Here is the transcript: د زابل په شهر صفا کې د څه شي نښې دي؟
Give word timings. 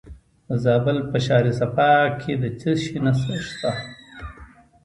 د 0.47 0.49
زابل 0.63 0.97
په 1.11 1.17
شهر 1.25 1.45
صفا 1.59 1.91
کې 2.21 2.33
د 2.41 2.43
څه 2.59 2.71
شي 2.81 2.97
نښې 3.05 3.35
دي؟ 3.61 3.71